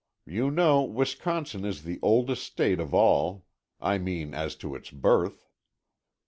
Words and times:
You 0.25 0.49
know 0.49 0.81
Wisconsin 0.81 1.63
is 1.63 1.83
the 1.83 1.99
oldest 2.01 2.43
state 2.43 2.79
of 2.79 2.91
all, 2.91 3.45
I 3.79 3.99
mean 3.99 4.33
as 4.33 4.55
to 4.55 4.73
its 4.73 4.89
birth. 4.89 5.47